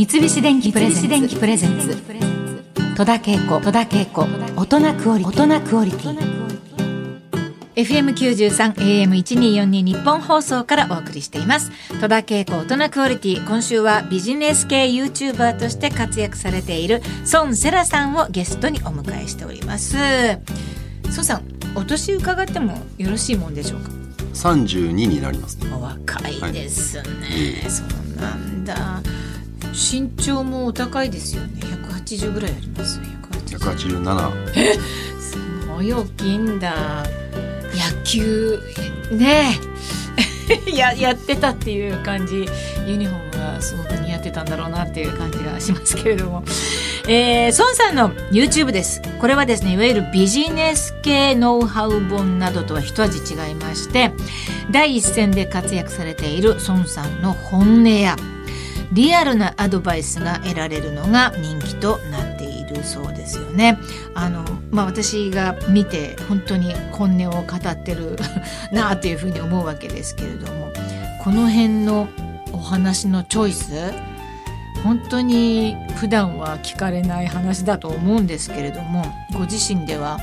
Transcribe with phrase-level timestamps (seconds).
[0.00, 0.90] 三菱電機プレ
[1.58, 1.94] ゼンツ
[2.96, 4.22] 戸田恵子戸田恵子
[4.56, 5.52] 大人クオリティ
[7.74, 14.86] FM93 AM1242 日本放送からお送りしています戸田恵子大人クオリティ今週はビジネス系。
[14.86, 17.02] YouTuber として活躍されている
[17.34, 21.42] 孫セラさんをゲストにお迎えしております孫さん
[21.76, 23.90] お年伺ってもよろしいもんでしょうか
[24.32, 25.70] 32になりますね。
[25.74, 27.70] お若いですね、はい。
[27.70, 29.02] そうなんだ
[29.72, 31.60] 身長もお高いですよね。
[31.62, 37.04] 180ぐらいあります180 187すごい大きいんだ。
[37.72, 38.60] 野球。
[39.12, 39.58] ね
[40.66, 40.70] え。
[40.74, 42.46] ややってたっていう感じ。
[42.86, 46.42] ユニフォームがすごく似合ってたんだろうなっていう感じがしますけれども、
[47.06, 49.00] えー、孫さんの YouTube です。
[49.20, 54.12] これはですねいわゆるビジネス系ノウハウ本などとは一味違いまして
[54.70, 58.16] 第一線で活躍されている孫さんの本音や
[58.92, 63.78] リアルなアドバイスが得られるのが人気となっているそうですよね。
[64.14, 68.16] あのまあ、私が見て本当に本音を語ってる
[68.72, 70.72] なあというふうに思うわけですけれども
[71.22, 72.08] この辺の
[72.52, 73.92] お話のチョイス
[74.82, 80.18] 本当に普段は聞かれない話だと思うんですけれどもご自身では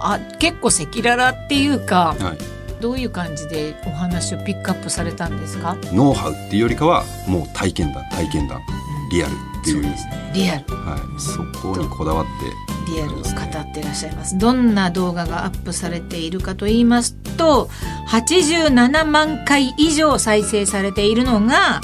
[0.00, 5.76] あ結構赤裸々っていうかはいどういう感じでお話をピックアップされたんですか？
[5.92, 8.60] ノウハウっていうよりかはもう体験談体験談
[9.10, 9.82] リアルっていう。
[9.82, 10.32] そうですね。
[10.34, 10.74] リアル。
[10.76, 12.30] はい、そこにこだわって。
[12.92, 14.38] リアルを語ってらっしゃいます。
[14.38, 17.68] どんな動画がアップされているかと言いますと、
[18.08, 21.82] 87万回以上再生されているのが、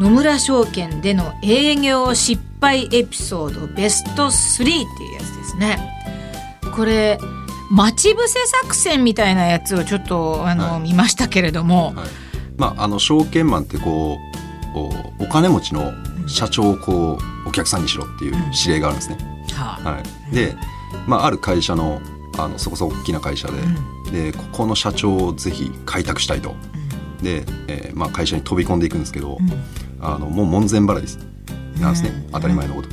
[0.00, 5.78] 野村証券での営業失敗エピソードベスト3っていうやつですね。
[6.76, 7.18] これ、
[7.70, 10.80] 待ち伏せ作戦みたいなやつをちょっと、あの、はい。
[10.82, 12.06] 見ましたけれども、はい、
[12.56, 14.18] まああの証券マンってこ
[14.74, 15.92] うおお金持ちの
[16.26, 19.18] 社長をこうお客さんにしろっていう指令があるんですね。
[19.52, 19.90] はあ。
[19.90, 20.54] はい、で、
[21.06, 22.00] まあ、ある会社の
[22.36, 23.48] あのそこそこ大きな会社
[24.10, 26.54] で,、でここの社長をぜひ開拓したいと。
[27.22, 29.38] で、えーまあ、会社に飛び込んでいくんですけど、
[30.00, 31.18] あのもう門前払いです。
[31.80, 32.88] なんですね、当たり前のこと。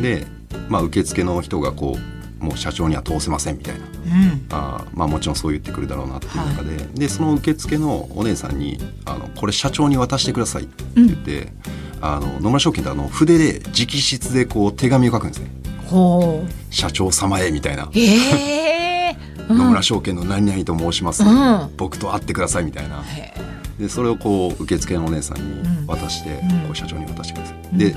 [0.00, 0.26] で、
[0.68, 1.96] まあ、受付の人がこ
[2.40, 3.86] うもう社長には通せませんみたいな。
[4.10, 4.46] うん。
[4.50, 11.52] あーまあ、もちろんそう言ってくるだろうなっていう中で,、でその受付のお姉さんにあの「これ社長に渡してください」って言って、
[12.00, 15.50] あの野村証券ってあの筆で直筆でこう手紙を書くんですね。
[15.86, 16.50] ほう。
[16.70, 17.88] 「社長様へ」みたいな。
[17.94, 19.16] ええ
[19.48, 21.70] 「野村証券の何々と申します、うん。
[21.76, 23.02] 僕と会ってください」みたいな。
[23.02, 23.34] へ
[23.78, 25.86] でそれをこう受付のお姉さんにうん。
[25.86, 26.48] 渡して、ん。
[26.66, 27.96] こう社長に渡してください、で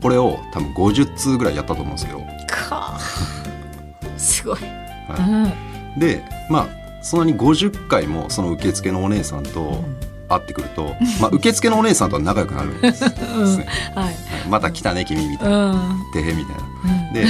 [0.00, 2.98] これを多分50通ぐらいやったと思うんですけど、か
[4.16, 4.81] すごい。
[5.08, 5.54] は
[5.96, 6.00] い。
[6.00, 9.84] でまあそんなに50回もその受付のお姉さんと
[10.28, 13.00] 会ってくると、まあ、受付のお姉さんとは仲良くなるんです。
[13.04, 14.04] ですね、はい。
[14.04, 14.14] はい。
[14.48, 16.02] また来たね君みたいうなん。
[16.12, 17.12] 「てへ」みたいな。
[17.12, 17.26] で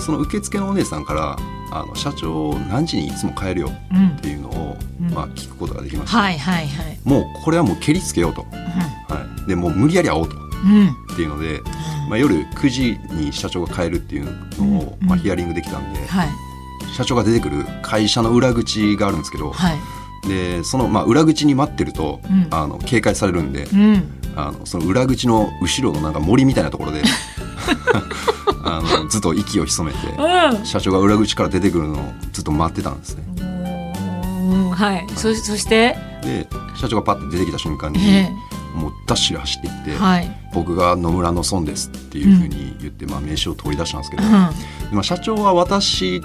[0.00, 1.36] その受付のお姉さんから
[1.72, 5.10] 「あの社長何時にいつも帰るよ」うんっていうのを、うん。
[5.10, 6.98] まあ、聞くことができました、はいはいはい。
[7.04, 10.36] もうこれはもう蹴りつけようと、はい、でもう無理やり会おうと。
[10.36, 10.88] うん。
[11.12, 11.60] っていうので、
[12.08, 14.24] まあ、夜9時に社長が帰るっていう
[14.58, 15.08] のを、うん。
[15.08, 16.28] まあ、ヒアリングできたんで、はい
[16.94, 19.78] 社長が出てくる会社の裏口があるんですけど、はい。
[20.28, 24.20] でその、まあ、裏口に待ってると、うんあの警戒されるんで、うん。
[24.36, 27.02] あのその裏口の後ろのなんか森みたいなところで
[28.64, 30.64] あのずっと息を潜めてうん。
[30.64, 35.06] 社長が裏口から出てくるのをずっと待ってたんですねうんはい。
[35.16, 38.30] そそして、で社長がパッて出てきた瞬間に、え
[38.74, 40.48] もうダッシュで走っていって、えはい。
[40.52, 44.30] 僕が野村の孫ですっていうふうに言って、まあ、名刺を取り出したんですけど、うん。
[44.30, 44.50] ま
[45.00, 46.20] あ、社長は私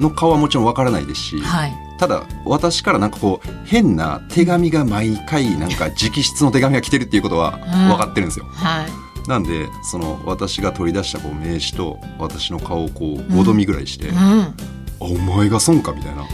[0.00, 1.72] の顔はもちろんわからないですし、はい。
[1.98, 8.46] ただ私からなんかこう変な手紙が毎回なんか直筆の手紙が来てるっていうことはうん分かってるんですよ。
[8.52, 9.28] はい。
[9.28, 14.16] なんでその私が取り出したこう名刺と私の顔をこう5度見ぐらいして「うん。
[14.16, 14.54] あ
[15.00, 16.26] お前が損か」みたいなへ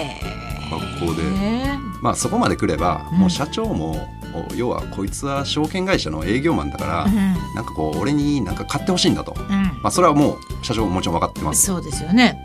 [0.00, 0.42] え。
[0.70, 4.08] 格好でへまあそこまで来ればうんもう社長も
[4.50, 9.34] お要はこいつは証券会社の営業マンだからえなんかこう俺になんか買ってほしいんだと。
[9.36, 9.54] うん。
[9.54, 9.64] うん。
[9.64, 11.66] まあそれはもう社長ももちろん分かってます。
[11.66, 12.38] そうですよね。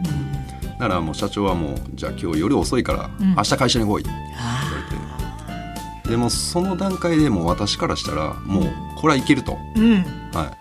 [0.79, 8.63] だからもう社長はもうじゃあ今日夜遅いからうん明日会社に来いってあ言われてでもその段階でもう私からしたらもう
[8.97, 9.57] これはいけると。
[10.33, 10.56] は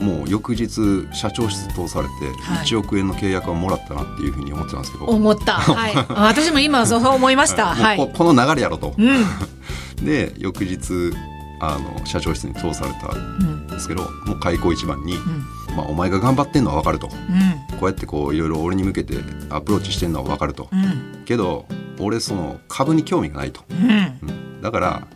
[0.00, 2.12] い、もう翌日社長室通されて
[2.42, 5.54] はい1億円の契約はもらったなっていうふうに思ってたんですけど、思った。
[5.58, 6.06] はい。
[6.08, 7.66] 私も今そう思いました。
[7.74, 9.24] はいここの流れやろと、うん。
[10.04, 11.12] で翌日
[11.60, 13.66] あの社長室に通されたんうん。
[13.66, 15.76] ですけどもう開口一番に、うん。
[15.76, 17.65] まあ、お前が頑張ってんのは分かるとうん。
[17.76, 19.14] こうやってこういろいろ俺に向けて
[19.50, 21.24] アプローチしてんのは分かると、うん。
[21.24, 21.66] けど
[21.98, 24.28] 俺その株に興味がないと、うん。
[24.28, 24.62] うん。
[24.62, 25.08] だから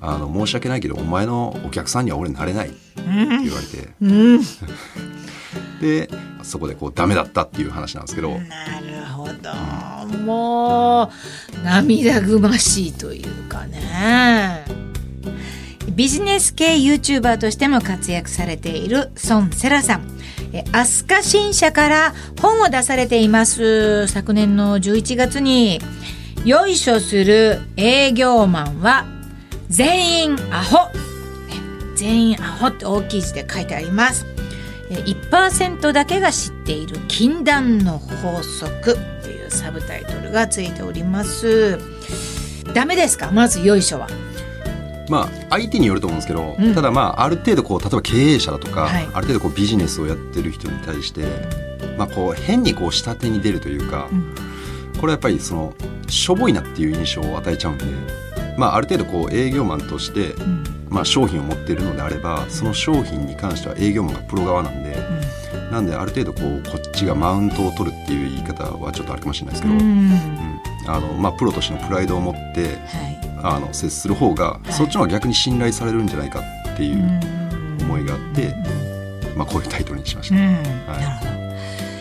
[0.00, 4.40] あの申し訳ないけどお前のお客さんには俺なれないって言われて、うん。
[5.80, 6.10] で
[6.42, 10.18] そこでこうダメだったっていう話なんですけど、なるほど。
[10.18, 11.10] も
[11.60, 14.64] う涙ぐましいというかね。
[15.90, 20.02] ビジネス系 YouTuber としても活躍されている孫セラさん
[20.52, 24.06] え飛鳥新社から本を出されています。
[24.08, 25.80] 昨年の11月に
[26.44, 29.04] 「よいしょする営業マンは
[29.68, 30.88] 全員アホ」
[31.96, 34.24] 全員アホって大きい字で書いてあります。
[34.90, 38.96] え1%だけが知っている禁断の法則。
[39.22, 41.78] というサブタイトルがついております。
[42.72, 43.30] ダメですか？
[43.32, 44.06] まずよいしょは。
[45.10, 46.74] まあ相手によると思うんですけど、うん。
[46.74, 49.08] ただまあある程度こう例えば経営者だとか、はい。
[49.12, 51.26] ある程度こうビジネスをやってる人に対して、
[51.96, 54.34] まあこう変にこう下手に出るというか、ん。
[55.00, 55.74] これはやっぱりその
[56.08, 57.84] しょぼいなっていう印象を与えちゃうんで、
[58.56, 60.64] まあある程度こう営業マンとして、うん。
[60.88, 64.96] まあ商品を持っているのであれば、その商品に関しては営業マンがプロ側なんで、
[65.70, 69.80] なんである程度こうこっちがマウントを取るっていう言い方はちょっとあるかもしれないですけど、うん。
[69.80, 70.60] うん。
[70.86, 74.72] あのまあプロとしてのプライドを持ってはいあの接する方が、い。
[74.72, 76.40] そっちの方が逆に信頼されるんじゃないか
[76.72, 77.82] っていううん。
[77.82, 78.54] 思いがあって、
[79.36, 80.34] まあ、こういうタイトルにしました。
[80.34, 80.42] うん。
[80.42, 80.62] はい。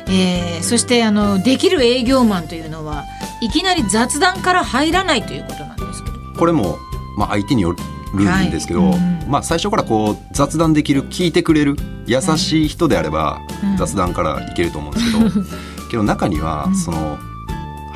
[0.10, 3.06] えーそしてあのできる営業マンというのは
[3.42, 6.18] いきなり雑談から入らないということなんですけど。
[6.38, 6.78] これも、
[7.18, 7.76] まあ、相手によ
[8.14, 9.30] るんですけど、はいうん。
[9.30, 11.76] まあ、最初からこう雑談できる聞いてくれる
[12.06, 13.78] 優しい人であれば、うん。
[13.78, 15.46] 雑談からいけると思うんですけど、
[15.92, 16.76] けど中には、うん。
[16.76, 17.18] その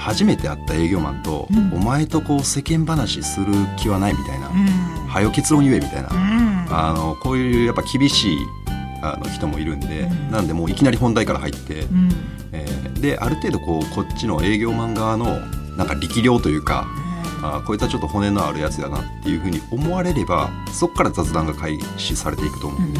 [0.01, 1.73] 初めて会った営業マンと、うん。
[1.73, 4.55] お前とこう世間話する気はないみたいなうん
[5.07, 6.67] 「はよ結論言え」みたいな、うん。
[6.69, 8.37] あのこういうやっぱ厳しい
[9.03, 10.31] あの人もいるんで、うん。
[10.31, 12.09] なんでもういきなり本題から入って、うん。
[12.51, 15.39] えーである程度こうこっちの営業マン側の
[15.75, 16.85] なんか力量というか、
[17.41, 22.99] あーこいつはちょっと骨のあるやつだなっていうふうに思われればそこから雑談が開始されていくと思うんで、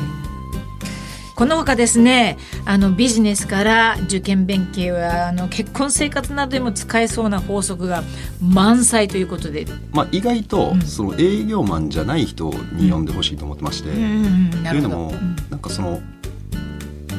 [1.42, 8.04] このほかですねあのビジネスから受験勉強やあの結婚生活などでも使えそうな法則が
[8.40, 10.82] 満載ということで、まあ、意外とうん。
[10.84, 15.36] その営業マンじゃない人に読んでほしいと思ってまして、というのも、うん。
[15.50, 16.00] なんかその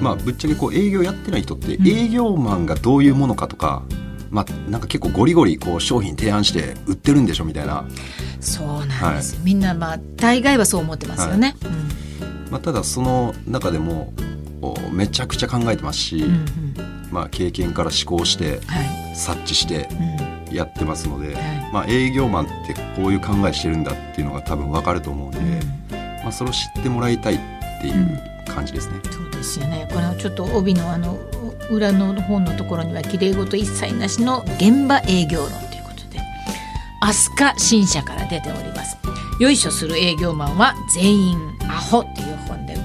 [0.00, 1.88] まあぶっちゃけこう営業やってない人ってうん。
[1.88, 3.82] 営業マンがどういうものかとか、
[4.30, 7.88] まあなんか結構ゴリゴリこう商品提案して売ってるんでしょみたいな、
[8.40, 11.56] そうなんです、みんなまあ大概はそう思ってますよね。
[12.52, 14.12] まあ、ただその中でも
[14.92, 16.30] めちゃくちゃ考えてますし、うんうん。
[16.30, 18.82] うんまあ、経験から思考しては
[19.12, 19.16] い。
[19.16, 19.88] 察知して
[20.50, 20.54] うん。
[20.54, 21.70] やってますので、はい。
[21.72, 25.38] まあ、営業マンってこういう考えしてるんだっていうのが多分分かると思うんで、
[26.22, 27.38] まあ、それを知ってもらいたいっ
[27.80, 29.00] ていう感じですね。
[29.10, 29.88] そうですよね。
[29.90, 31.18] このちょっと帯のあの
[31.70, 36.20] 裏の本のところにはきれい事一切なしの現場営業論ということで
[37.00, 38.98] 飛鳥新社から出ております。
[39.40, 42.21] よいしょする営業マンは全員アホと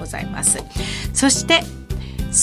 [0.08, 0.64] ざいます。
[1.14, 1.64] そして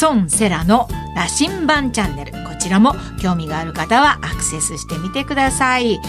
[0.00, 2.32] 孫セラの羅針盤チャンネル。
[2.32, 6.00] こちらも興味がある方はアクセスしてみてください。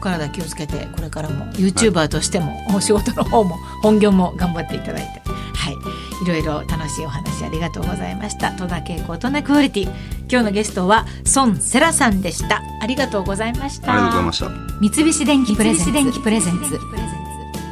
[0.00, 5.22] 体気をつけてこれからも YouTuber としてもお仕事の方も本業も頑張っていただいて。
[5.54, 5.74] はい。
[6.22, 8.50] いろいろ楽しいお話ありがとうございました。
[8.52, 9.84] 戸田恵子大人クオリティ。
[10.28, 12.62] 今日のゲストは孫セラさんでした。
[12.80, 13.92] ありがとうございました。
[13.92, 14.50] ありがとうございました。
[14.80, 15.92] 三菱電機プレゼンツ。
[15.92, 16.78] 電機プレゼンツ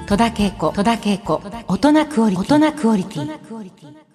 [0.06, 2.54] 戸田恵子戸田恵子大人クオリティ。
[2.56, 4.13] 大人クオリティ。